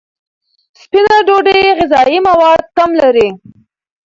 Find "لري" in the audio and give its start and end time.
3.01-3.27